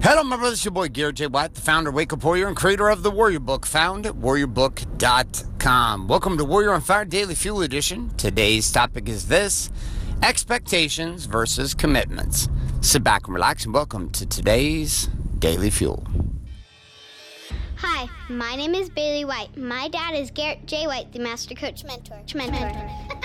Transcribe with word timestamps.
Hello, 0.00 0.22
my 0.22 0.36
brother. 0.36 0.52
It's 0.52 0.64
your 0.64 0.70
boy, 0.70 0.88
Garrett 0.88 1.16
J. 1.16 1.26
White, 1.26 1.54
the 1.54 1.60
founder 1.60 1.90
of 1.90 1.96
Wake 1.96 2.12
Up 2.12 2.22
Warrior 2.22 2.46
and 2.46 2.56
creator 2.56 2.88
of 2.88 3.02
the 3.02 3.10
Warrior 3.10 3.40
Book, 3.40 3.66
found 3.66 4.06
at 4.06 4.12
warriorbook.com. 4.12 6.06
Welcome 6.06 6.38
to 6.38 6.44
Warrior 6.44 6.72
on 6.72 6.82
Fire 6.82 7.04
Daily 7.04 7.34
Fuel 7.34 7.62
Edition. 7.62 8.14
Today's 8.16 8.70
topic 8.70 9.08
is 9.08 9.26
this 9.26 9.70
expectations 10.22 11.24
versus 11.24 11.74
commitments. 11.74 12.48
Sit 12.80 13.02
back 13.02 13.26
and 13.26 13.34
relax, 13.34 13.64
and 13.64 13.74
welcome 13.74 14.08
to 14.10 14.24
today's 14.24 15.08
Daily 15.40 15.68
Fuel. 15.68 16.06
Hi, 17.78 18.08
my 18.28 18.54
name 18.54 18.76
is 18.76 18.88
Bailey 18.88 19.24
White. 19.24 19.56
My 19.56 19.88
dad 19.88 20.14
is 20.14 20.30
Garrett 20.30 20.64
J. 20.66 20.86
White, 20.86 21.12
the 21.12 21.18
Master 21.18 21.56
Coach 21.56 21.82
Mentor. 21.82 22.22
Mentor. 22.36 23.17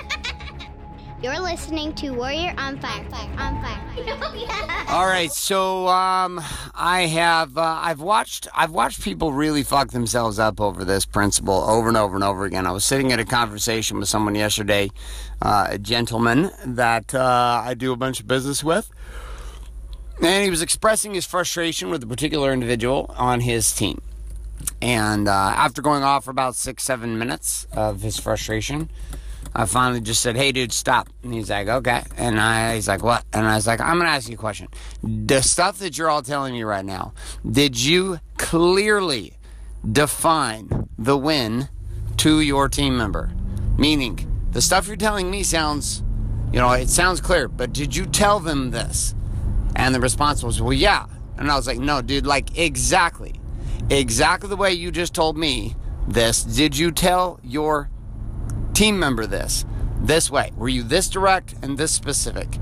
You're 1.24 1.40
listening 1.40 1.94
to 1.96 2.10
Warrior 2.10 2.54
on 2.58 2.78
Fire. 2.80 3.02
on 3.38 3.62
Fire. 3.62 4.86
All 4.90 5.06
right, 5.06 5.32
so 5.32 5.88
um, 5.88 6.42
I 6.76 7.04
have 7.04 7.58
uh, 7.58 7.80
I've 7.82 8.02
watched 8.02 8.50
I've 8.54 8.72
watched 8.72 9.02
people 9.02 9.32
really 9.32 9.64
fuck 9.64 9.92
themselves 9.92 10.38
up 10.38 10.60
over 10.60 10.84
this 10.84 11.06
principle 11.06 11.64
over 11.64 11.88
and 11.88 11.96
over 11.96 12.16
and 12.16 12.26
over 12.26 12.44
again. 12.44 12.68
I 12.68 12.72
was 12.72 12.84
sitting 12.84 13.14
at 13.14 13.22
a 13.22 13.24
conversation 13.24 14.00
with 14.00 14.10
someone 14.10 14.36
yesterday, 14.36 14.90
uh, 15.42 15.68
a 15.70 15.80
gentleman 15.80 16.52
that 16.66 17.16
uh, 17.16 17.62
I 17.64 17.74
do 17.74 17.94
a 17.94 17.96
bunch 17.96 18.20
of 18.20 18.28
business 18.28 18.62
with, 18.62 18.92
and 20.22 20.44
he 20.44 20.50
was 20.50 20.62
expressing 20.62 21.14
his 21.14 21.26
frustration 21.26 21.90
with 21.90 22.04
a 22.04 22.08
particular 22.08 22.52
individual 22.52 23.16
on 23.18 23.40
his 23.40 23.74
team. 23.74 24.02
And 24.82 25.30
uh, 25.30 25.32
after 25.32 25.82
going 25.82 26.04
off 26.04 26.26
for 26.26 26.32
about 26.32 26.58
six 26.58 26.84
seven 26.84 27.18
minutes 27.18 27.66
of 27.72 28.02
his 28.02 28.20
frustration. 28.20 28.90
I 29.56 29.66
finally 29.66 30.02
just 30.02 30.22
said, 30.22 30.36
"Hey, 30.36 30.52
dude, 30.52 30.72
stop." 30.72 31.10
And 31.22 31.34
he's 31.34 31.50
like, 31.50 31.68
"Okay." 31.68 32.04
And 32.18 32.40
I, 32.40 32.76
he's 32.76 32.88
like, 32.88 33.04
"What?" 33.04 33.24
And 33.34 33.46
I 33.46 33.56
was 33.56 33.68
like, 33.68 33.80
"I'm 33.80 34.00
gonna 34.00 34.10
ask 34.10 34.28
you 34.28 34.36
a 34.36 34.38
question. 34.38 34.68
The 35.04 35.42
stuff 35.42 35.80
that 35.80 35.98
you're 35.98 36.10
all 36.10 36.24
telling 36.24 36.54
me 36.54 36.64
right 36.64 36.86
now, 36.86 37.14
did 37.50 37.80
you 37.80 38.20
clearly 38.38 39.38
define 39.90 40.88
the 40.98 41.18
win 41.18 41.70
to 42.18 42.40
your 42.40 42.68
team 42.68 42.98
member? 42.98 43.32
Meaning, 43.78 44.28
the 44.52 44.62
stuff 44.62 44.88
you're 44.88 44.96
telling 44.96 45.30
me 45.30 45.44
sounds, 45.44 46.04
you 46.52 46.60
know, 46.60 46.72
it 46.72 46.90
sounds 46.90 47.22
clear, 47.22 47.48
but 47.48 47.74
did 47.74 47.96
you 47.96 48.06
tell 48.06 48.40
them 48.40 48.72
this?" 48.72 49.14
And 49.76 49.94
the 49.94 50.00
response 50.00 50.44
was, 50.44 50.62
"Well, 50.62 50.74
yeah." 50.74 51.06
And 51.38 51.52
I 51.52 51.56
was 51.56 51.68
like, 51.68 51.80
"No, 51.80 52.02
dude, 52.02 52.26
like 52.26 52.58
exactly, 52.58 53.40
exactly 53.90 54.50
the 54.50 54.56
way 54.56 54.74
you 54.74 54.90
just 54.92 55.14
told 55.14 55.38
me 55.38 55.76
this. 56.08 56.44
Did 56.44 56.78
you 56.78 56.92
tell 56.92 57.40
your 57.44 57.90
team 58.74 59.00
member 59.00 59.26
this 59.26 59.66
this 60.02 60.30
way? 60.30 60.52
Were 60.56 60.70
you 60.70 60.84
this 60.84 61.10
direct 61.10 61.56
and 61.62 61.78
this 61.78 61.92
specific? 61.92 62.58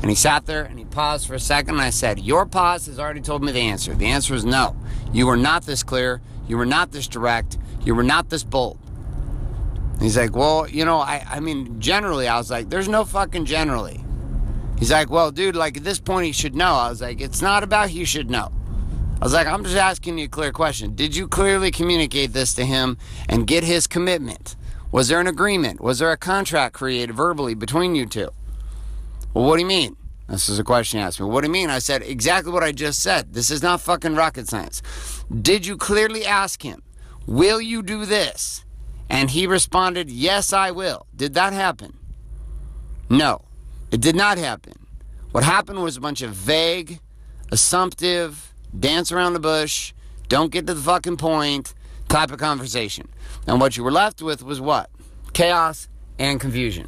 And 0.00 0.10
he 0.10 0.14
sat 0.14 0.44
there 0.44 0.64
and 0.64 0.78
he 0.78 0.84
paused 0.84 1.26
for 1.26 1.34
a 1.34 1.40
second. 1.40 1.76
And 1.76 1.80
I 1.80 1.90
said, 1.90 2.20
Your 2.20 2.44
pause 2.46 2.86
has 2.86 2.98
already 2.98 3.22
told 3.22 3.42
me 3.42 3.52
the 3.52 3.60
answer. 3.60 3.94
The 3.94 4.06
answer 4.06 4.34
is 4.34 4.44
no. 4.44 4.76
You 5.12 5.26
were 5.26 5.36
not 5.36 5.64
this 5.64 5.82
clear. 5.82 6.20
You 6.46 6.58
were 6.58 6.66
not 6.66 6.92
this 6.92 7.08
direct. 7.08 7.56
You 7.84 7.94
were 7.94 8.02
not 8.02 8.28
this 8.28 8.44
bold. 8.44 8.78
He's 10.00 10.16
like, 10.18 10.36
Well, 10.36 10.68
you 10.68 10.84
know, 10.84 10.98
I, 10.98 11.24
I 11.26 11.40
mean, 11.40 11.80
generally, 11.80 12.28
I 12.28 12.36
was 12.36 12.50
like, 12.50 12.68
There's 12.68 12.88
no 12.88 13.04
fucking 13.04 13.46
generally. 13.46 14.04
He's 14.78 14.92
like, 14.92 15.08
Well, 15.08 15.30
dude, 15.30 15.56
like 15.56 15.78
at 15.78 15.84
this 15.84 16.00
point, 16.00 16.26
he 16.26 16.32
should 16.32 16.54
know. 16.54 16.74
I 16.74 16.90
was 16.90 17.00
like, 17.00 17.22
It's 17.22 17.40
not 17.40 17.62
about 17.62 17.88
he 17.88 18.04
should 18.04 18.28
know. 18.30 18.52
I 19.22 19.24
was 19.24 19.32
like, 19.32 19.46
I'm 19.46 19.64
just 19.64 19.76
asking 19.76 20.18
you 20.18 20.26
a 20.26 20.28
clear 20.28 20.52
question. 20.52 20.94
Did 20.94 21.16
you 21.16 21.28
clearly 21.28 21.70
communicate 21.70 22.34
this 22.34 22.52
to 22.54 22.66
him 22.66 22.98
and 23.26 23.46
get 23.46 23.64
his 23.64 23.86
commitment? 23.86 24.54
Was 24.94 25.08
there 25.08 25.18
an 25.18 25.26
agreement? 25.26 25.80
Was 25.80 25.98
there 25.98 26.12
a 26.12 26.16
contract 26.16 26.72
created 26.72 27.16
verbally 27.16 27.54
between 27.54 27.96
you 27.96 28.06
two? 28.06 28.28
Well, 29.34 29.44
what 29.44 29.56
do 29.56 29.62
you 29.62 29.66
mean? 29.66 29.96
This 30.28 30.48
is 30.48 30.60
a 30.60 30.62
question 30.62 31.00
you 31.00 31.04
asked 31.04 31.18
me. 31.18 31.26
What 31.26 31.40
do 31.40 31.48
you 31.48 31.52
mean? 31.52 31.68
I 31.68 31.80
said 31.80 32.02
exactly 32.02 32.52
what 32.52 32.62
I 32.62 32.70
just 32.70 33.02
said. 33.02 33.34
This 33.34 33.50
is 33.50 33.60
not 33.60 33.80
fucking 33.80 34.14
rocket 34.14 34.46
science. 34.46 34.82
Did 35.28 35.66
you 35.66 35.76
clearly 35.76 36.24
ask 36.24 36.62
him, 36.62 36.80
Will 37.26 37.60
you 37.60 37.82
do 37.82 38.04
this? 38.04 38.64
And 39.10 39.32
he 39.32 39.48
responded, 39.48 40.10
Yes, 40.10 40.52
I 40.52 40.70
will. 40.70 41.08
Did 41.16 41.34
that 41.34 41.52
happen? 41.52 41.98
No, 43.10 43.46
it 43.90 44.00
did 44.00 44.14
not 44.14 44.38
happen. 44.38 44.74
What 45.32 45.42
happened 45.42 45.82
was 45.82 45.96
a 45.96 46.00
bunch 46.00 46.22
of 46.22 46.30
vague, 46.30 47.00
assumptive, 47.50 48.54
dance 48.78 49.10
around 49.10 49.32
the 49.32 49.40
bush, 49.40 49.92
don't 50.28 50.52
get 50.52 50.68
to 50.68 50.74
the 50.74 50.80
fucking 50.80 51.16
point 51.16 51.74
type 52.14 52.30
of 52.30 52.38
conversation. 52.38 53.08
And 53.48 53.60
what 53.60 53.76
you 53.76 53.82
were 53.82 53.90
left 53.90 54.22
with 54.22 54.40
was 54.40 54.60
what? 54.60 54.88
Chaos 55.32 55.88
and 56.16 56.38
confusion. 56.38 56.86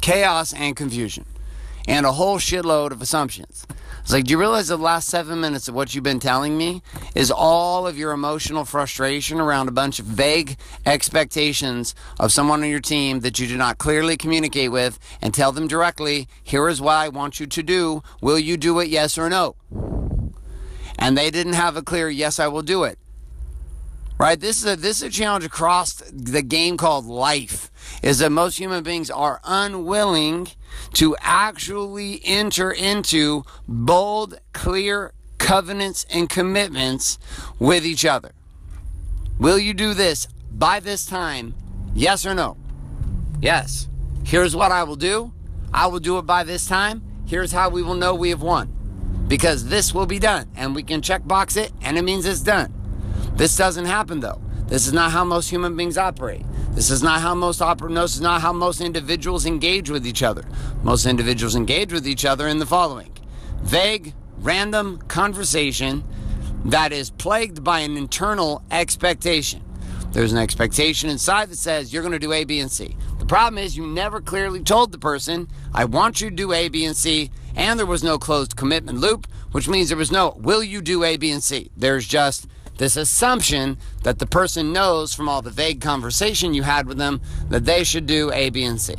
Chaos 0.00 0.54
and 0.54 0.74
confusion. 0.74 1.26
And 1.86 2.06
a 2.06 2.12
whole 2.12 2.38
shitload 2.38 2.92
of 2.92 3.02
assumptions. 3.02 3.66
It's 4.00 4.10
like, 4.10 4.24
do 4.24 4.30
you 4.30 4.40
realize 4.40 4.68
the 4.68 4.78
last 4.78 5.10
seven 5.10 5.38
minutes 5.38 5.68
of 5.68 5.74
what 5.74 5.94
you've 5.94 6.02
been 6.02 6.18
telling 6.18 6.56
me 6.56 6.80
is 7.14 7.30
all 7.30 7.86
of 7.86 7.98
your 7.98 8.12
emotional 8.12 8.64
frustration 8.64 9.38
around 9.38 9.68
a 9.68 9.72
bunch 9.72 9.98
of 9.98 10.06
vague 10.06 10.56
expectations 10.86 11.94
of 12.18 12.32
someone 12.32 12.62
on 12.62 12.70
your 12.70 12.80
team 12.80 13.20
that 13.20 13.38
you 13.38 13.46
do 13.46 13.58
not 13.58 13.76
clearly 13.76 14.16
communicate 14.16 14.72
with 14.72 14.98
and 15.20 15.34
tell 15.34 15.52
them 15.52 15.68
directly, 15.68 16.26
here 16.42 16.70
is 16.70 16.80
what 16.80 16.94
I 16.94 17.10
want 17.10 17.38
you 17.38 17.46
to 17.46 17.62
do. 17.62 18.02
Will 18.22 18.38
you 18.38 18.56
do 18.56 18.80
it, 18.80 18.88
yes 18.88 19.18
or 19.18 19.28
no? 19.28 19.56
And 20.98 21.18
they 21.18 21.30
didn't 21.30 21.52
have 21.52 21.76
a 21.76 21.82
clear, 21.82 22.08
yes, 22.08 22.38
I 22.40 22.48
will 22.48 22.62
do 22.62 22.84
it 22.84 22.98
right? 24.18 24.38
This 24.38 24.58
is 24.58 24.72
a 24.72 24.76
this 24.76 24.98
is 24.98 25.02
a 25.04 25.10
challenge 25.10 25.44
across 25.44 25.94
the 26.12 26.42
game 26.42 26.76
called 26.76 27.06
life. 27.06 27.70
Is 28.02 28.18
that 28.18 28.30
most 28.30 28.58
human 28.58 28.82
beings 28.82 29.10
are 29.10 29.40
unwilling 29.44 30.48
to 30.94 31.16
actually 31.20 32.20
enter 32.24 32.70
into 32.70 33.44
bold, 33.68 34.40
clear 34.52 35.12
covenants 35.38 36.06
and 36.10 36.28
commitments 36.28 37.18
with 37.58 37.84
each 37.84 38.04
other. 38.04 38.32
Will 39.38 39.58
you 39.58 39.74
do 39.74 39.94
this 39.94 40.26
by 40.50 40.80
this 40.80 41.04
time? 41.04 41.54
Yes 41.94 42.24
or 42.24 42.34
no? 42.34 42.56
Yes. 43.40 43.88
Here's 44.24 44.56
what 44.56 44.72
I 44.72 44.84
will 44.84 44.96
do. 44.96 45.32
I 45.72 45.86
will 45.88 46.00
do 46.00 46.18
it 46.18 46.22
by 46.22 46.44
this 46.44 46.66
time. 46.66 47.02
Here's 47.26 47.52
how 47.52 47.68
we 47.68 47.82
will 47.82 47.94
know 47.94 48.14
we 48.14 48.30
have 48.30 48.42
won. 48.42 48.70
Because 49.28 49.66
this 49.66 49.92
will 49.92 50.06
be 50.06 50.18
done 50.18 50.50
and 50.56 50.74
we 50.74 50.82
can 50.82 51.02
check 51.02 51.26
box 51.26 51.56
it 51.56 51.72
and 51.82 51.98
it 51.98 52.02
means 52.02 52.26
it's 52.26 52.40
done. 52.40 52.73
This 53.34 53.56
doesn't 53.56 53.86
happen 53.86 54.20
though. 54.20 54.40
This 54.66 54.86
is 54.86 54.92
not 54.92 55.12
how 55.12 55.24
most 55.24 55.50
human 55.50 55.76
beings 55.76 55.98
operate. 55.98 56.44
This 56.70 56.90
is 56.90 57.02
not 57.02 57.20
how 57.20 57.34
most 57.34 57.60
oper- 57.60 57.94
this 57.94 58.14
is 58.14 58.20
not 58.20 58.40
how 58.40 58.52
most 58.52 58.80
individuals 58.80 59.44
engage 59.44 59.90
with 59.90 60.06
each 60.06 60.22
other. 60.22 60.44
Most 60.82 61.06
individuals 61.06 61.54
engage 61.54 61.92
with 61.92 62.06
each 62.06 62.24
other 62.24 62.48
in 62.48 62.58
the 62.58 62.66
following: 62.66 63.12
vague, 63.62 64.14
random 64.38 64.98
conversation 65.08 66.04
that 66.64 66.92
is 66.92 67.10
plagued 67.10 67.62
by 67.62 67.80
an 67.80 67.96
internal 67.96 68.62
expectation. 68.70 69.62
There's 70.12 70.32
an 70.32 70.38
expectation 70.38 71.10
inside 71.10 71.50
that 71.50 71.58
says 71.58 71.92
you're 71.92 72.02
going 72.02 72.12
to 72.12 72.18
do 72.18 72.32
A, 72.32 72.44
B, 72.44 72.60
and 72.60 72.70
C. 72.70 72.96
The 73.18 73.26
problem 73.26 73.58
is 73.58 73.76
you 73.76 73.86
never 73.86 74.20
clearly 74.20 74.62
told 74.62 74.92
the 74.92 74.98
person, 74.98 75.48
I 75.74 75.84
want 75.84 76.20
you 76.20 76.30
to 76.30 76.36
do 76.36 76.52
A, 76.52 76.68
B, 76.68 76.84
and 76.84 76.96
C, 76.96 77.30
and 77.56 77.78
there 77.78 77.86
was 77.86 78.04
no 78.04 78.18
closed 78.18 78.56
commitment 78.56 78.98
loop, 78.98 79.26
which 79.52 79.68
means 79.68 79.88
there 79.88 79.98
was 79.98 80.12
no, 80.12 80.36
will 80.38 80.62
you 80.62 80.80
do 80.80 81.04
A, 81.04 81.16
B, 81.16 81.30
and 81.30 81.42
C? 81.42 81.70
There's 81.76 82.06
just, 82.06 82.46
this 82.78 82.96
assumption 82.96 83.78
that 84.02 84.18
the 84.18 84.26
person 84.26 84.72
knows 84.72 85.14
from 85.14 85.28
all 85.28 85.42
the 85.42 85.50
vague 85.50 85.80
conversation 85.80 86.54
you 86.54 86.62
had 86.62 86.86
with 86.86 86.98
them 86.98 87.20
that 87.48 87.64
they 87.64 87.84
should 87.84 88.06
do 88.06 88.32
A, 88.32 88.50
B, 88.50 88.64
and 88.64 88.80
C. 88.80 88.94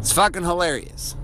It's 0.00 0.12
fucking 0.12 0.42
hilarious. 0.42 1.14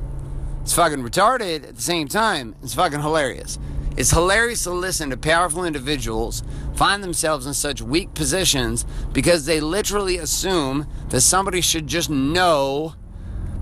It's 0.62 0.74
fucking 0.74 1.02
retarded 1.02 1.66
at 1.68 1.76
the 1.76 1.82
same 1.82 2.08
time. 2.08 2.54
It's 2.62 2.74
fucking 2.74 3.00
hilarious. 3.00 3.58
It's 3.96 4.12
hilarious 4.12 4.62
to 4.62 4.70
listen 4.70 5.10
to 5.10 5.16
powerful 5.16 5.64
individuals 5.64 6.44
find 6.76 7.02
themselves 7.02 7.46
in 7.46 7.54
such 7.54 7.82
weak 7.82 8.14
positions 8.14 8.86
because 9.12 9.46
they 9.46 9.58
literally 9.58 10.18
assume 10.18 10.86
that 11.08 11.22
somebody 11.22 11.60
should 11.60 11.88
just 11.88 12.08
know 12.08 12.94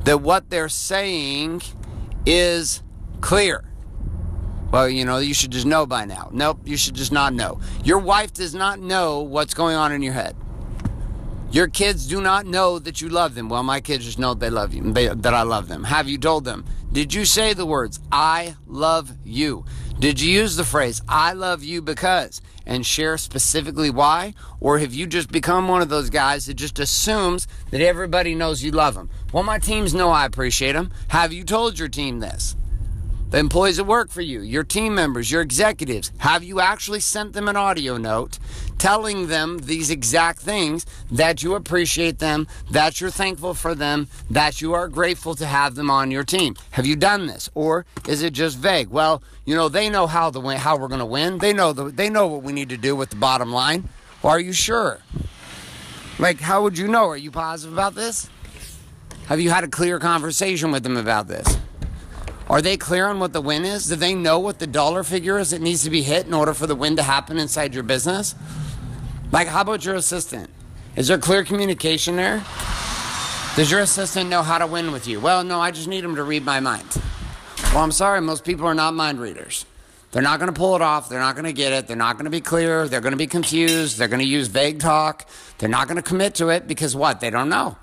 that 0.04 0.20
what 0.20 0.50
they're 0.50 0.68
saying 0.68 1.62
is 2.26 2.82
clear. 3.22 3.64
Well, 4.76 4.90
you 4.90 5.06
know, 5.06 5.16
you 5.16 5.32
should 5.32 5.52
just 5.52 5.64
know 5.64 5.86
by 5.86 6.04
now. 6.04 6.28
Nope, 6.34 6.60
you 6.66 6.76
should 6.76 6.92
just 6.92 7.10
not 7.10 7.32
know. 7.32 7.60
Your 7.82 7.98
wife 7.98 8.34
does 8.34 8.54
not 8.54 8.78
know 8.78 9.22
what's 9.22 9.54
going 9.54 9.74
on 9.74 9.90
in 9.90 10.02
your 10.02 10.12
head. 10.12 10.36
Your 11.50 11.66
kids 11.66 12.06
do 12.06 12.20
not 12.20 12.44
know 12.44 12.78
that 12.80 13.00
you 13.00 13.08
love 13.08 13.34
them. 13.34 13.48
Well, 13.48 13.62
my 13.62 13.80
kids 13.80 14.04
just 14.04 14.18
know 14.18 14.34
they 14.34 14.50
love 14.50 14.74
you, 14.74 14.82
they, 14.92 15.08
that 15.08 15.32
I 15.32 15.44
love 15.44 15.68
them. 15.68 15.84
Have 15.84 16.10
you 16.10 16.18
told 16.18 16.44
them? 16.44 16.66
Did 16.92 17.14
you 17.14 17.24
say 17.24 17.54
the 17.54 17.64
words, 17.64 18.00
I 18.12 18.54
love 18.66 19.10
you? 19.24 19.64
Did 19.98 20.20
you 20.20 20.30
use 20.30 20.56
the 20.56 20.64
phrase, 20.64 21.00
I 21.08 21.32
love 21.32 21.64
you 21.64 21.80
because, 21.80 22.42
and 22.66 22.84
share 22.84 23.16
specifically 23.16 23.88
why? 23.88 24.34
Or 24.60 24.78
have 24.78 24.92
you 24.92 25.06
just 25.06 25.32
become 25.32 25.68
one 25.68 25.80
of 25.80 25.88
those 25.88 26.10
guys 26.10 26.44
that 26.44 26.54
just 26.54 26.78
assumes 26.78 27.48
that 27.70 27.80
everybody 27.80 28.34
knows 28.34 28.62
you 28.62 28.72
love 28.72 28.92
them? 28.92 29.08
Well, 29.32 29.42
my 29.42 29.58
teams 29.58 29.94
know 29.94 30.10
I 30.10 30.26
appreciate 30.26 30.72
them. 30.72 30.92
Have 31.08 31.32
you 31.32 31.44
told 31.44 31.78
your 31.78 31.88
team 31.88 32.20
this? 32.20 32.56
The 33.30 33.38
employees 33.38 33.76
that 33.76 33.84
work 33.84 34.10
for 34.10 34.20
you, 34.20 34.40
your 34.40 34.62
team 34.62 34.94
members, 34.94 35.30
your 35.30 35.42
executives, 35.42 36.12
have 36.18 36.44
you 36.44 36.60
actually 36.60 37.00
sent 37.00 37.32
them 37.32 37.48
an 37.48 37.56
audio 37.56 37.96
note 37.96 38.38
telling 38.78 39.26
them 39.26 39.58
these 39.58 39.90
exact 39.90 40.38
things 40.38 40.86
that 41.10 41.42
you 41.42 41.54
appreciate 41.54 42.20
them, 42.20 42.46
that 42.70 43.00
you're 43.00 43.10
thankful 43.10 43.52
for 43.52 43.74
them, 43.74 44.06
that 44.30 44.60
you 44.60 44.74
are 44.74 44.86
grateful 44.86 45.34
to 45.34 45.44
have 45.44 45.74
them 45.74 45.90
on 45.90 46.10
your 46.12 46.22
team? 46.22 46.54
Have 46.70 46.86
you 46.86 46.94
done 46.94 47.26
this 47.26 47.50
or 47.54 47.84
is 48.06 48.22
it 48.22 48.32
just 48.32 48.58
vague? 48.58 48.88
Well, 48.88 49.22
you 49.44 49.56
know, 49.56 49.68
they 49.68 49.90
know 49.90 50.06
how 50.06 50.30
the 50.30 50.40
how 50.56 50.76
we're 50.76 50.88
going 50.88 51.00
to 51.00 51.06
win. 51.06 51.38
They 51.38 51.52
know 51.52 51.72
the, 51.72 51.84
they 51.84 52.08
know 52.08 52.28
what 52.28 52.44
we 52.44 52.52
need 52.52 52.68
to 52.68 52.76
do 52.76 52.94
with 52.94 53.10
the 53.10 53.16
bottom 53.16 53.52
line. 53.52 53.88
Are 54.22 54.38
you 54.38 54.52
sure? 54.52 55.00
Like 56.20 56.40
how 56.40 56.62
would 56.62 56.78
you 56.78 56.86
know? 56.86 57.08
Are 57.08 57.16
you 57.16 57.32
positive 57.32 57.72
about 57.72 57.96
this? 57.96 58.30
Have 59.26 59.40
you 59.40 59.50
had 59.50 59.64
a 59.64 59.68
clear 59.68 59.98
conversation 59.98 60.70
with 60.70 60.84
them 60.84 60.96
about 60.96 61.26
this? 61.26 61.58
Are 62.48 62.62
they 62.62 62.76
clear 62.76 63.06
on 63.06 63.18
what 63.18 63.32
the 63.32 63.40
win 63.40 63.64
is? 63.64 63.86
Do 63.86 63.96
they 63.96 64.14
know 64.14 64.38
what 64.38 64.60
the 64.60 64.66
dollar 64.66 65.02
figure 65.02 65.38
is 65.38 65.50
that 65.50 65.60
needs 65.60 65.82
to 65.82 65.90
be 65.90 66.02
hit 66.02 66.26
in 66.26 66.34
order 66.34 66.54
for 66.54 66.66
the 66.66 66.76
win 66.76 66.96
to 66.96 67.02
happen 67.02 67.38
inside 67.38 67.74
your 67.74 67.82
business? 67.82 68.34
Like, 69.32 69.48
how 69.48 69.62
about 69.62 69.84
your 69.84 69.96
assistant? 69.96 70.48
Is 70.94 71.08
there 71.08 71.18
clear 71.18 71.44
communication 71.44 72.16
there? 72.16 72.44
Does 73.56 73.70
your 73.70 73.80
assistant 73.80 74.30
know 74.30 74.42
how 74.42 74.58
to 74.58 74.66
win 74.66 74.92
with 74.92 75.08
you? 75.08 75.18
Well, 75.18 75.42
no, 75.42 75.60
I 75.60 75.72
just 75.72 75.88
need 75.88 76.04
him 76.04 76.14
to 76.14 76.22
read 76.22 76.44
my 76.44 76.60
mind. 76.60 76.86
Well, 77.72 77.82
I'm 77.82 77.90
sorry, 77.90 78.20
most 78.20 78.44
people 78.44 78.66
are 78.66 78.74
not 78.74 78.94
mind 78.94 79.18
readers. 79.18 79.66
They're 80.12 80.22
not 80.22 80.38
going 80.38 80.52
to 80.52 80.58
pull 80.58 80.76
it 80.76 80.82
off. 80.82 81.08
They're 81.08 81.20
not 81.20 81.34
going 81.34 81.46
to 81.46 81.52
get 81.52 81.72
it. 81.72 81.88
They're 81.88 81.96
not 81.96 82.14
going 82.14 82.24
to 82.26 82.30
be 82.30 82.40
clear. 82.40 82.86
They're 82.86 83.00
going 83.00 83.12
to 83.12 83.18
be 83.18 83.26
confused. 83.26 83.98
They're 83.98 84.08
going 84.08 84.20
to 84.20 84.26
use 84.26 84.46
vague 84.48 84.78
talk. 84.78 85.28
They're 85.58 85.68
not 85.68 85.88
going 85.88 85.96
to 85.96 86.02
commit 86.02 86.36
to 86.36 86.48
it 86.48 86.68
because 86.68 86.94
what? 86.94 87.20
They 87.20 87.28
don't 87.28 87.48
know. 87.48 87.76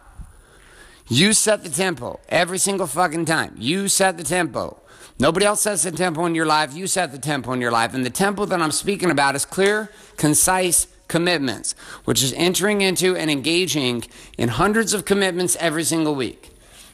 You 1.07 1.33
set 1.33 1.63
the 1.63 1.69
tempo 1.69 2.19
every 2.29 2.57
single 2.57 2.87
fucking 2.87 3.25
time. 3.25 3.55
You 3.57 3.87
set 3.87 4.17
the 4.17 4.23
tempo. 4.23 4.79
Nobody 5.19 5.45
else 5.45 5.61
sets 5.61 5.83
the 5.83 5.91
tempo 5.91 6.25
in 6.25 6.33
your 6.33 6.45
life. 6.45 6.73
You 6.73 6.87
set 6.87 7.11
the 7.11 7.19
tempo 7.19 7.51
in 7.51 7.61
your 7.61 7.71
life. 7.71 7.93
And 7.93 8.05
the 8.05 8.09
tempo 8.09 8.45
that 8.45 8.61
I'm 8.61 8.71
speaking 8.71 9.11
about 9.11 9.35
is 9.35 9.45
clear, 9.45 9.89
concise 10.17 10.87
commitments, 11.07 11.75
which 12.05 12.23
is 12.23 12.33
entering 12.33 12.81
into 12.81 13.15
and 13.15 13.29
engaging 13.29 14.03
in 14.37 14.49
hundreds 14.49 14.93
of 14.93 15.05
commitments 15.05 15.55
every 15.59 15.83
single 15.83 16.15
week. 16.15 16.49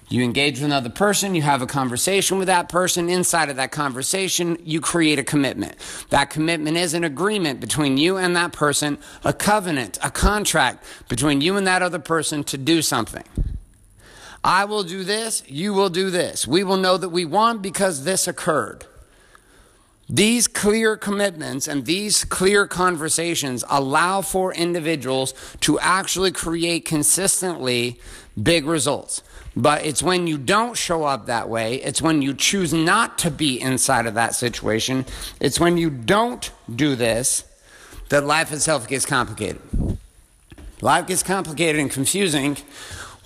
You 0.09 0.23
engage 0.23 0.55
with 0.55 0.65
another 0.65 0.89
person, 0.89 1.35
you 1.35 1.44
have 1.44 1.62
a 1.62 1.67
conversation 1.67 2.39
with 2.39 2.47
that 2.47 2.67
person. 2.67 3.09
Inside 3.09 3.50
of 3.50 3.57
that 3.57 3.71
conversation, 3.71 4.57
you 4.63 4.81
create 4.81 5.19
a 5.19 5.23
commitment. 5.23 5.75
That 6.09 6.31
commitment 6.31 6.77
is 6.77 6.95
an 6.95 7.03
agreement 7.03 7.59
between 7.59 7.97
you 7.97 8.17
and 8.17 8.35
that 8.35 8.51
person, 8.51 8.97
a 9.23 9.33
covenant, 9.33 10.00
a 10.03 10.09
contract 10.09 10.83
between 11.07 11.41
you 11.41 11.57
and 11.57 11.67
that 11.67 11.83
other 11.83 12.00
person 12.00 12.44
to 12.45 12.57
do 12.57 12.81
something. 12.81 13.23
I 14.44 14.65
will 14.65 14.83
do 14.83 15.03
this, 15.03 15.44
you 15.47 15.74
will 15.74 15.89
do 15.89 16.09
this. 16.09 16.47
We 16.47 16.63
will 16.63 16.77
know 16.77 16.97
that 16.97 17.09
we 17.09 17.25
won 17.25 17.59
because 17.59 18.03
this 18.03 18.27
occurred. 18.27 18.86
These 20.09 20.47
clear 20.47 20.97
commitments 20.97 21.68
and 21.68 21.86
these 21.86 22.25
clear 22.25 22.65
conversations 22.65 23.63
allow 23.69 24.21
for 24.21 24.51
individuals 24.53 25.33
to 25.62 25.77
actually 25.80 26.31
create 26.31 26.83
consistently 26.83 28.00
big 28.41 28.65
results. 28.65 29.21
But 29.56 29.86
it's 29.86 30.01
when 30.01 30.25
you 30.25 30.38
don't 30.39 30.75
show 30.75 31.03
up 31.03 31.27
that 31.27 31.47
way, 31.47 31.75
it's 31.75 32.01
when 32.01 32.21
you 32.21 32.33
choose 32.33 32.74
not 32.74 33.19
to 33.19 33.30
be 33.30 33.62
inside 33.62 34.07
of 34.07 34.15
that 34.15 34.33
situation, 34.33 35.06
it's 35.39 35.59
when 35.59 35.77
you 35.77 35.91
don't 35.91 36.50
do 36.74 36.95
this 36.95 37.44
that 38.09 38.25
life 38.25 38.51
itself 38.51 38.88
gets 38.88 39.06
complicated. 39.06 39.62
Life 40.81 41.07
gets 41.07 41.21
complicated 41.21 41.80
and 41.80 41.91
confusing 41.91 42.57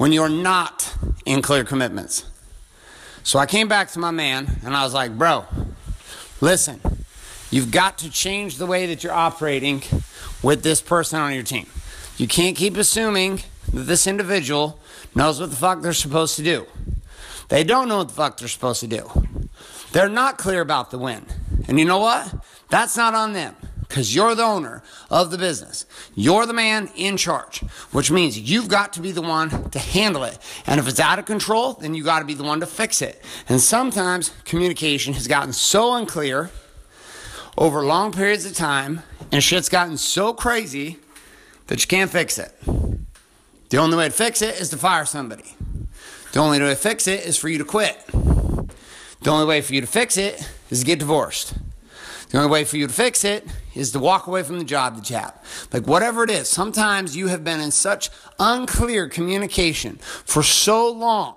when 0.03 0.11
you're 0.11 0.27
not 0.27 0.93
in 1.25 1.41
clear 1.41 1.63
commitments. 1.63 2.25
So 3.23 3.39
I 3.39 3.45
came 3.45 3.69
back 3.69 3.89
to 3.91 3.99
my 3.99 4.11
man 4.11 4.59
and 4.65 4.75
I 4.75 4.83
was 4.83 4.93
like, 4.93 5.17
bro, 5.17 5.45
listen, 6.41 6.81
you've 7.51 7.71
got 7.71 7.99
to 7.99 8.11
change 8.11 8.57
the 8.57 8.65
way 8.65 8.85
that 8.87 9.01
you're 9.01 9.13
operating 9.13 9.81
with 10.43 10.61
this 10.61 10.81
person 10.81 11.21
on 11.21 11.33
your 11.33 11.43
team. 11.43 11.67
You 12.17 12.27
can't 12.27 12.57
keep 12.57 12.75
assuming 12.75 13.43
that 13.71 13.83
this 13.83 14.05
individual 14.05 14.77
knows 15.15 15.39
what 15.39 15.51
the 15.51 15.55
fuck 15.55 15.81
they're 15.81 15.93
supposed 15.93 16.35
to 16.35 16.43
do. 16.43 16.65
They 17.47 17.63
don't 17.63 17.87
know 17.87 17.99
what 17.99 18.09
the 18.09 18.13
fuck 18.13 18.35
they're 18.35 18.49
supposed 18.49 18.81
to 18.81 18.87
do. 18.87 19.09
They're 19.93 20.09
not 20.09 20.37
clear 20.37 20.59
about 20.59 20.91
the 20.91 20.97
win. 20.97 21.25
And 21.69 21.79
you 21.79 21.85
know 21.85 21.99
what? 21.99 22.29
That's 22.69 22.97
not 22.97 23.13
on 23.13 23.31
them 23.31 23.55
because 23.93 24.15
you're 24.15 24.33
the 24.33 24.41
owner 24.41 24.81
of 25.11 25.29
the 25.29 25.37
business. 25.37 25.85
You're 26.15 26.47
the 26.47 26.53
man 26.53 26.89
in 26.95 27.15
charge, 27.15 27.59
which 27.91 28.09
means 28.09 28.39
you've 28.39 28.67
got 28.67 28.91
to 28.93 29.01
be 29.01 29.11
the 29.11 29.21
one 29.21 29.69
to 29.69 29.77
handle 29.77 30.23
it. 30.23 30.39
And 30.65 30.79
if 30.79 30.87
it's 30.87 30.99
out 30.99 31.19
of 31.19 31.25
control, 31.25 31.73
then 31.73 31.93
you 31.93 32.03
got 32.03 32.17
to 32.17 32.25
be 32.25 32.33
the 32.33 32.43
one 32.43 32.59
to 32.61 32.65
fix 32.65 33.03
it. 33.03 33.23
And 33.47 33.61
sometimes 33.61 34.31
communication 34.45 35.13
has 35.13 35.27
gotten 35.27 35.53
so 35.53 35.93
unclear 35.93 36.49
over 37.55 37.85
long 37.85 38.11
periods 38.11 38.47
of 38.47 38.55
time, 38.55 39.03
and 39.31 39.43
shit's 39.43 39.69
gotten 39.69 39.97
so 39.97 40.33
crazy 40.33 40.97
that 41.67 41.79
you 41.79 41.87
can't 41.87 42.09
fix 42.09 42.39
it. 42.39 42.51
The 43.69 43.77
only 43.77 43.95
way 43.95 44.05
to 44.05 44.11
fix 44.11 44.41
it 44.41 44.59
is 44.59 44.69
to 44.69 44.77
fire 44.77 45.05
somebody. 45.05 45.55
The 46.31 46.39
only 46.39 46.59
way 46.59 46.69
to 46.69 46.75
fix 46.75 47.07
it 47.07 47.27
is 47.27 47.37
for 47.37 47.47
you 47.47 47.59
to 47.59 47.63
quit. 47.63 48.03
The 48.07 49.29
only 49.29 49.45
way 49.45 49.61
for 49.61 49.75
you 49.75 49.81
to 49.81 49.87
fix 49.87 50.17
it 50.17 50.49
is 50.71 50.79
to 50.79 50.85
get 50.87 50.97
divorced. 50.97 51.53
The 52.33 52.39
only 52.39 52.49
way 52.49 52.63
for 52.63 52.77
you 52.77 52.87
to 52.87 52.93
fix 52.93 53.23
it 53.23 53.45
is 53.75 53.91
to 53.91 53.99
walk 53.99 54.25
away 54.25 54.41
from 54.41 54.57
the 54.57 54.65
job 54.65 54.95
that 54.95 55.07
you 55.07 55.17
have. 55.17 55.39
Like 55.71 55.85
whatever 55.85 56.23
it 56.23 56.31
is, 56.31 56.49
sometimes 56.49 57.15
you 57.15 57.27
have 57.27 57.43
been 57.43 57.59
in 57.59 57.69
such 57.69 58.09
unclear 58.39 59.07
communication 59.07 59.97
for 59.97 60.41
so 60.41 60.91
long 60.91 61.35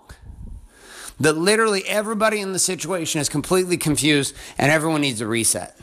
that 1.20 1.34
literally 1.34 1.84
everybody 1.86 2.40
in 2.40 2.54
the 2.54 2.58
situation 2.58 3.20
is 3.20 3.28
completely 3.28 3.76
confused 3.76 4.34
and 4.56 4.72
everyone 4.72 5.02
needs 5.02 5.20
a 5.20 5.26
reset. 5.26 5.76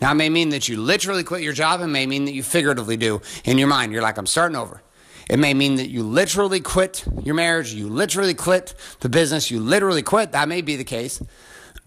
Now, 0.00 0.10
it 0.10 0.16
may 0.16 0.30
mean 0.30 0.48
that 0.48 0.68
you 0.68 0.78
literally 0.78 1.22
quit 1.22 1.42
your 1.42 1.52
job. 1.52 1.80
It 1.80 1.86
may 1.86 2.04
mean 2.04 2.24
that 2.24 2.32
you 2.32 2.42
figuratively 2.42 2.96
do 2.96 3.22
in 3.44 3.56
your 3.56 3.68
mind. 3.68 3.92
You're 3.92 4.02
like, 4.02 4.18
I'm 4.18 4.26
starting 4.26 4.56
over. 4.56 4.82
It 5.30 5.38
may 5.38 5.54
mean 5.54 5.76
that 5.76 5.90
you 5.90 6.02
literally 6.02 6.58
quit 6.58 7.04
your 7.22 7.36
marriage. 7.36 7.72
You 7.72 7.88
literally 7.88 8.34
quit 8.34 8.74
the 8.98 9.08
business. 9.08 9.48
You 9.48 9.60
literally 9.60 10.02
quit. 10.02 10.32
That 10.32 10.48
may 10.48 10.60
be 10.60 10.74
the 10.74 10.82
case. 10.82 11.22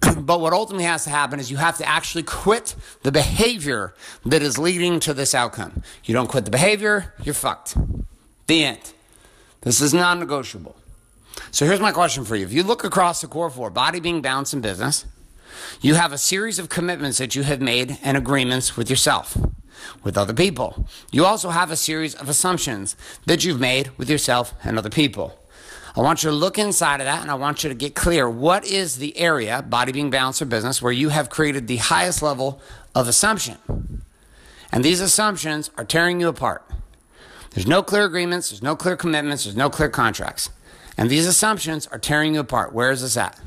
But 0.02 0.42
what 0.42 0.54
ultimately 0.54 0.86
has 0.86 1.04
to 1.04 1.10
happen 1.10 1.40
is 1.40 1.52
you 1.52 1.58
have 1.58 1.78
to 1.78 1.88
actually 1.88 2.24
quit 2.24 2.76
the 3.04 3.12
behavior 3.12 3.94
that 4.26 4.42
is 4.42 4.58
leading 4.58 5.00
to 5.02 5.14
this 5.14 5.34
outcome. 5.36 5.84
You 6.04 6.14
don't 6.14 6.28
quit 6.28 6.46
the 6.46 6.52
behavior, 6.52 7.14
you're 7.24 7.34
fucked. 7.34 7.78
The 8.48 8.64
end. 8.64 8.94
This 9.62 9.80
is 9.80 9.94
non 9.94 10.20
negotiable. 10.20 10.76
So 11.52 11.66
here's 11.66 11.80
my 11.80 11.92
question 11.92 12.26
for 12.26 12.36
you. 12.36 12.46
If 12.46 12.54
you 12.54 12.64
look 12.64 12.84
across 12.84 13.22
the 13.22 13.28
core 13.28 13.50
four 13.50 13.70
body, 13.70 14.00
being, 14.00 14.22
balance, 14.22 14.54
and 14.54 14.62
business, 14.62 15.06
you 15.82 15.96
have 15.96 16.12
a 16.12 16.18
series 16.18 16.60
of 16.60 16.70
commitments 16.70 17.18
that 17.20 17.36
you 17.36 17.44
have 17.44 17.62
made 17.62 17.98
and 18.04 18.18
agreements 18.18 18.76
with 18.76 18.90
yourself, 18.90 19.38
with 20.04 20.18
other 20.18 20.34
people. 20.34 20.88
You 21.12 21.26
also 21.26 21.50
have 21.50 21.72
a 21.72 21.76
series 21.76 22.16
of 22.16 22.30
assumptions 22.30 22.96
that 23.26 23.44
you've 23.44 23.60
made 23.60 23.92
with 23.98 24.10
yourself 24.10 24.54
and 24.64 24.78
other 24.78 24.90
people. 24.90 25.38
I 25.96 26.02
want 26.02 26.24
you 26.24 26.30
to 26.30 26.36
look 26.36 26.58
inside 26.58 27.02
of 27.02 27.06
that 27.06 27.22
and 27.22 27.30
I 27.30 27.36
want 27.36 27.64
you 27.64 27.70
to 27.70 27.76
get 27.76 27.96
clear 27.96 28.30
what 28.30 28.66
is 28.66 28.98
the 28.98 29.18
area, 29.18 29.62
body 29.62 29.92
being 29.92 30.10
balance 30.10 30.42
or 30.42 30.46
business, 30.46 30.82
where 30.82 30.94
you 30.94 31.10
have 31.10 31.30
created 31.30 31.68
the 31.68 31.78
highest 31.78 32.22
level 32.22 32.62
of 32.96 33.08
assumption. 33.08 33.58
And 34.72 34.86
these 34.86 35.02
assumptions 35.02 35.70
are 35.78 35.84
tearing 35.84 36.22
you 36.22 36.30
apart. 36.30 36.66
There's 37.52 37.68
no 37.68 37.84
clear 37.84 38.06
agreements, 38.06 38.50
there's 38.50 38.62
no 38.62 38.78
clear 38.78 38.96
commitments, 38.96 39.44
there's 39.44 39.58
no 39.58 39.70
clear 39.70 39.90
contracts. 39.90 40.50
And 40.98 41.10
these 41.10 41.28
assumptions 41.28 41.88
are 41.88 42.00
tearing 42.00 42.36
you 42.36 42.40
apart. 42.40 42.74
Where 42.74 42.92
is 42.92 43.02
this 43.02 43.18
at? 43.18 43.40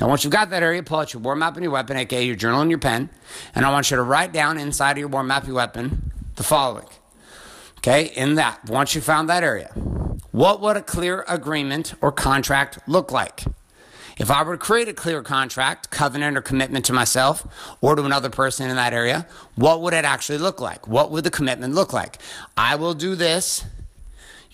Now, 0.00 0.08
once 0.08 0.24
you've 0.24 0.32
got 0.32 0.50
that 0.50 0.62
area, 0.62 0.82
pull 0.82 0.98
out 0.98 1.12
your 1.12 1.22
war 1.22 1.36
map 1.36 1.54
and 1.54 1.62
your 1.62 1.72
weapon, 1.72 1.96
aka 1.96 2.24
your 2.24 2.36
journal 2.36 2.60
and 2.62 2.70
your 2.70 2.78
pen, 2.78 3.10
and 3.54 3.64
I 3.64 3.70
want 3.70 3.90
you 3.90 3.96
to 3.96 4.02
write 4.02 4.32
down 4.32 4.58
inside 4.58 4.92
of 4.92 4.98
your 4.98 5.08
war 5.08 5.22
map, 5.22 5.46
your 5.46 5.56
weapon, 5.56 6.12
the 6.36 6.42
following. 6.42 6.86
Okay, 7.78 8.06
in 8.16 8.34
that, 8.34 8.64
once 8.68 8.94
you 8.94 9.00
found 9.00 9.28
that 9.28 9.44
area, 9.44 9.72
what 10.36 10.60
would 10.60 10.76
a 10.76 10.82
clear 10.82 11.24
agreement 11.28 11.94
or 12.02 12.12
contract 12.12 12.78
look 12.86 13.10
like? 13.10 13.44
If 14.18 14.30
I 14.30 14.42
were 14.42 14.58
to 14.58 14.62
create 14.62 14.86
a 14.86 14.92
clear 14.92 15.22
contract, 15.22 15.90
covenant, 15.90 16.36
or 16.36 16.42
commitment 16.42 16.84
to 16.86 16.92
myself 16.92 17.46
or 17.80 17.96
to 17.96 18.04
another 18.04 18.28
person 18.28 18.68
in 18.68 18.76
that 18.76 18.92
area, 18.92 19.26
what 19.54 19.80
would 19.80 19.94
it 19.94 20.04
actually 20.04 20.36
look 20.36 20.60
like? 20.60 20.86
What 20.86 21.10
would 21.10 21.24
the 21.24 21.30
commitment 21.30 21.72
look 21.74 21.94
like? 21.94 22.18
I 22.54 22.76
will 22.76 22.92
do 22.92 23.14
this 23.14 23.64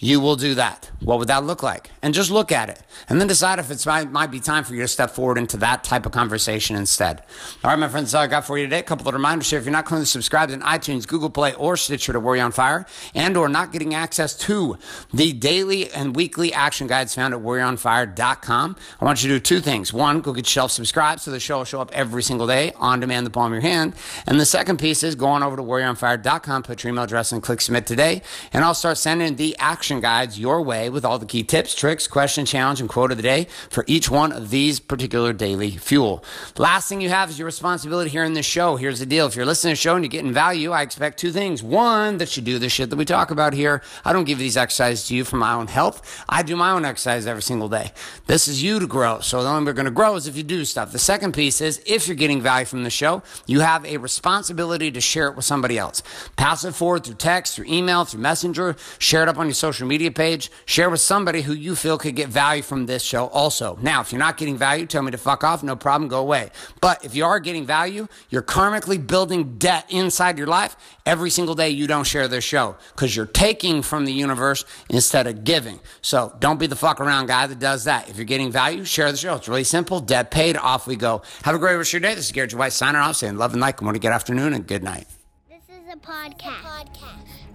you 0.02 0.18
will 0.18 0.35
do 0.35 0.56
that. 0.56 0.90
What 1.00 1.21
would 1.21 1.28
that 1.28 1.44
look 1.44 1.62
like? 1.62 1.88
And 2.02 2.12
just 2.12 2.28
look 2.28 2.50
at 2.50 2.68
it 2.68 2.82
and 3.09 3.21
then 3.21 3.28
decide 3.28 3.61
if 3.61 3.71
it 3.71 3.87
might, 3.87 4.11
might 4.11 4.32
be 4.32 4.40
time 4.40 4.64
for 4.64 4.75
you 4.75 4.82
to 4.82 4.88
step 4.88 5.11
forward 5.11 5.38
into 5.38 5.56
that 5.59 5.85
type 5.85 6.06
of 6.06 6.12
conversation 6.12 6.75
instead. 6.75 7.23
All 7.62 7.71
right, 7.71 7.78
my 7.78 7.87
friends, 7.87 8.11
that's 8.11 8.14
all 8.16 8.23
I 8.23 8.26
got 8.26 8.44
for 8.44 8.59
you 8.59 8.66
today. 8.66 8.80
A 8.80 8.82
couple 8.82 9.06
of 9.06 9.14
reminders 9.14 9.49
here. 9.49 9.61
If 9.61 9.64
you're 9.64 9.73
not 9.73 9.85
currently 9.85 10.06
subscribed 10.06 10.50
in 10.50 10.61
iTunes, 10.61 11.06
Google 11.06 11.30
Play, 11.30 11.54
or 11.54 11.76
Stitcher 11.76 12.12
to 12.12 12.18
Warrior 12.18 12.42
on 12.42 12.50
Fire 12.50 12.85
and 13.14 13.37
or 13.37 13.49
not 13.49 13.71
getting 13.71 13.94
access 13.94 14.37
to 14.38 14.76
the 15.14 15.32
daily 15.32 15.88
and 15.92 16.16
weekly 16.16 16.52
action 16.52 16.88
guides 16.88 17.14
found 17.14 17.32
at 17.32 17.38
warrioronfire.com, 17.40 18.76
I 19.00 19.04
want 19.04 19.23
you 19.23 19.28
to 19.28 19.37
do 19.37 19.40
two 19.40 19.61
things. 19.61 19.92
One, 19.92 20.21
go 20.21 20.32
get 20.32 20.47
yourself 20.47 20.73
subscribed 20.73 21.21
so 21.21 21.30
the 21.30 21.38
show 21.38 21.59
will 21.59 21.64
show 21.64 21.80
up 21.80 21.92
every 21.92 22.25
single 22.25 22.49
day 22.49 22.73
on 22.75 22.99
demand, 22.99 23.25
the 23.25 23.30
palm 23.30 23.52
of 23.52 23.62
your 23.62 23.62
hand. 23.62 23.94
And 24.26 24.40
the 24.40 24.47
second 24.47 24.80
piece 24.80 25.04
is 25.04 25.14
go 25.14 25.26
on 25.26 25.44
over 25.44 25.54
to 25.56 25.62
warrioronfire.com, 25.62 26.64
put 26.64 26.82
your 26.82 26.92
email 26.92 27.04
address 27.04 27.30
and 27.30 27.40
click 27.40 27.61
submit 27.61 27.87
today, 27.87 28.23
and 28.52 28.64
I'll 28.64 28.75
start 28.75 28.99
sending 28.99 29.37
the 29.37 29.54
action 29.61 29.91
guides 30.00 30.38
your 30.38 30.62
way 30.62 30.88
with 30.90 31.04
all 31.04 31.18
the 31.18 31.26
key 31.26 31.42
tips, 31.42 31.75
tricks, 31.75 32.06
question, 32.06 32.46
challenge, 32.46 32.80
and 32.80 32.88
quote 32.88 33.11
of 33.11 33.16
the 33.16 33.22
day 33.22 33.46
for 33.70 33.84
each 33.87 34.11
one 34.11 34.32
of 34.32 34.50
these 34.50 34.80
particular 34.80 35.32
daily 35.32 35.72
fuel. 35.72 36.25
Last 36.56 36.88
thing 36.88 37.00
you 37.00 37.08
have 37.08 37.30
is 37.30 37.38
your 37.38 37.46
responsibility 37.46 38.11
here 38.11 38.25
in 38.25 38.32
this 38.32 38.46
show. 38.46 38.76
Here's 38.76 39.00
the 39.00 39.06
deal. 39.06 39.26
If 39.26 39.37
you're 39.37 39.46
listening 39.46 39.75
to 39.75 39.78
the 39.78 39.82
show 39.82 39.94
and 39.94 40.04
you're 40.04 40.11
getting 40.11 40.32
value, 40.32 40.70
I 40.70 40.82
expect 40.82 41.18
two 41.18 41.32
things. 41.32 41.62
One, 41.62 42.18
that 42.18 42.37
you 42.37 42.42
do 42.42 42.58
the 42.58 42.68
shit 42.68 42.90
that 42.90 42.96
we 42.96 43.04
talk 43.04 43.30
about 43.30 43.52
here. 43.52 43.82
I 44.04 44.12
don't 44.12 44.25
give 44.25 44.38
these 44.38 44.56
exercises 44.56 45.06
to 45.08 45.14
you 45.14 45.25
for 45.25 45.37
my 45.37 45.52
own 45.52 45.66
health. 45.66 46.25
I 46.28 46.42
do 46.42 46.56
my 46.56 46.70
own 46.70 46.84
exercise 46.84 47.26
every 47.26 47.42
single 47.42 47.68
day. 47.68 47.92
This 48.26 48.49
is 48.49 48.62
you 48.62 48.78
to 48.78 48.87
grow. 48.87 49.20
So 49.20 49.42
the 49.42 49.49
only 49.49 49.62
way 49.62 49.66
we're 49.66 49.75
going 49.75 49.84
to 49.87 49.90
grow 49.90 50.16
is 50.16 50.26
if 50.26 50.37
you 50.37 50.42
do 50.42 50.64
stuff. 50.64 50.92
The 50.92 50.99
second 50.99 51.32
piece 51.32 51.61
is 51.61 51.82
if 51.87 52.06
you're 52.06 52.16
getting 52.16 52.40
value 52.40 52.66
from 52.66 52.84
the 52.84 52.90
show, 52.90 53.22
you 53.46 53.61
have 53.61 53.84
a 53.84 53.96
responsibility 53.96 54.90
to 54.90 55.00
share 55.00 55.28
it 55.28 55.37
with 55.37 55.44
somebody 55.44 55.78
else. 55.78 56.02
Pass 56.37 56.64
it 56.64 56.72
forward 56.72 57.04
through 57.04 57.14
text, 57.14 57.56
through 57.56 57.66
email, 57.66 58.04
through 58.04 58.20
messenger, 58.20 58.76
share 58.99 59.22
it 59.22 59.28
up 59.28 59.38
on 59.38 59.46
your 59.46 59.54
social 59.54 59.81
media 59.86 60.10
page, 60.10 60.50
share 60.64 60.90
with 60.90 61.00
somebody 61.00 61.42
who 61.42 61.52
you 61.52 61.74
feel 61.74 61.98
could 61.98 62.16
get 62.16 62.28
value 62.28 62.62
from 62.62 62.86
this 62.86 63.02
show 63.02 63.26
also. 63.26 63.78
Now, 63.82 64.00
if 64.00 64.12
you're 64.12 64.18
not 64.18 64.36
getting 64.36 64.56
value, 64.56 64.86
tell 64.86 65.02
me 65.02 65.10
to 65.10 65.18
fuck 65.18 65.44
off, 65.44 65.62
no 65.62 65.76
problem, 65.76 66.08
go 66.08 66.20
away. 66.20 66.50
But 66.80 67.04
if 67.04 67.14
you 67.14 67.24
are 67.24 67.40
getting 67.40 67.66
value, 67.66 68.08
you're 68.30 68.42
karmically 68.42 69.04
building 69.04 69.58
debt 69.58 69.86
inside 69.88 70.38
your 70.38 70.46
life 70.46 70.76
every 71.04 71.30
single 71.30 71.54
day 71.54 71.70
you 71.70 71.86
don't 71.86 72.06
share 72.06 72.28
this 72.28 72.44
show 72.44 72.76
because 72.94 73.16
you're 73.16 73.26
taking 73.26 73.82
from 73.82 74.04
the 74.04 74.12
universe 74.12 74.64
instead 74.88 75.26
of 75.26 75.44
giving. 75.44 75.80
So 76.00 76.34
don't 76.38 76.60
be 76.60 76.66
the 76.66 76.76
fuck 76.76 77.00
around 77.00 77.26
guy 77.26 77.46
that 77.46 77.58
does 77.58 77.84
that. 77.84 78.08
If 78.08 78.16
you're 78.16 78.24
getting 78.24 78.52
value, 78.52 78.84
share 78.84 79.10
the 79.10 79.18
show. 79.18 79.34
It's 79.36 79.48
really 79.48 79.64
simple. 79.64 80.00
Debt 80.00 80.30
paid, 80.30 80.56
off 80.56 80.86
we 80.86 80.96
go. 80.96 81.22
Have 81.42 81.54
a 81.54 81.58
great 81.58 81.76
rest 81.76 81.90
of 81.90 81.94
your 81.94 82.00
day. 82.00 82.14
This 82.14 82.26
is 82.26 82.32
Garrett. 82.32 82.54
White 82.54 82.72
signing 82.72 83.00
off 83.00 83.16
saying 83.16 83.36
love 83.36 83.52
and 83.52 83.60
light. 83.60 83.76
Good 83.76 83.84
morning, 83.84 84.00
good 84.00 84.12
afternoon, 84.12 84.52
and 84.52 84.66
good 84.66 84.82
night. 84.82 85.06
This 85.48 85.62
is 85.68 85.88
a 85.92 85.96
podcast. 85.96 87.41